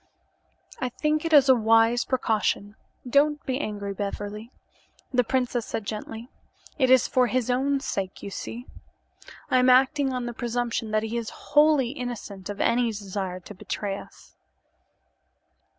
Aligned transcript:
"I 0.79 0.89
think 0.89 1.25
it 1.25 1.31
is 1.31 1.47
a 1.47 1.53
wise 1.53 2.05
precaution. 2.05 2.75
Don't 3.07 3.45
be 3.45 3.59
angry, 3.59 3.93
Beverly," 3.93 4.51
the 5.13 5.23
princess 5.23 5.67
said 5.67 5.85
gently. 5.85 6.27
"It 6.79 6.89
is 6.89 7.07
for 7.07 7.27
his 7.27 7.51
own 7.51 7.79
sake, 7.81 8.23
you 8.23 8.31
see. 8.31 8.65
I 9.51 9.59
am 9.59 9.69
acting 9.69 10.11
on 10.11 10.25
the 10.25 10.33
presumption 10.33 10.89
that 10.89 11.03
he 11.03 11.17
is 11.17 11.29
wholly 11.53 11.89
innocent 11.91 12.49
of 12.49 12.59
any 12.59 12.87
desire 12.87 13.39
to 13.41 13.53
betray 13.53 13.95
us." 13.95 14.33